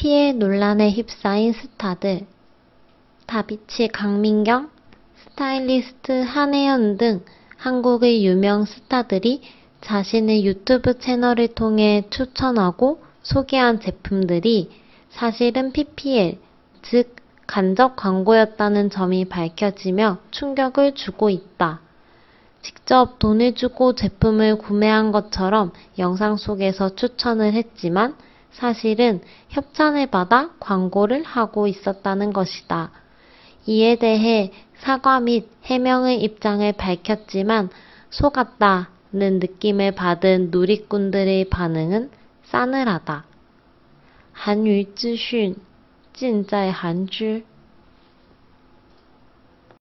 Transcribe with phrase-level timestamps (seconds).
[0.00, 2.26] PPL 논란에 휩싸인 스타들
[3.26, 4.70] 다비치 강민경,
[5.16, 7.22] 스타일리스트 한혜연 등
[7.58, 9.42] 한국의 유명 스타들이
[9.82, 14.70] 자신의 유튜브 채널을 통해 추천하고 소개한 제품들이
[15.10, 16.38] 사실은 PPL,
[16.80, 21.82] 즉 간접 광고였다는 점이 밝혀지며 충격을 주고 있다.
[22.62, 28.16] 직접 돈을 주고 제품을 구매한 것처럼 영상 속에서 추천을 했지만
[28.51, 32.91] 사실은 협찬을 받아 광고를 하고 있었다는 것이다.
[33.65, 37.69] 이에 대해 사과 및 해명의 입장을 밝혔지만
[38.09, 42.11] 속았다는 느낌을 받은 누리꾼들의 반응은
[42.43, 43.25] 싸늘하다.
[44.33, 45.55] 한유资讯
[46.13, 47.43] 尽在韩知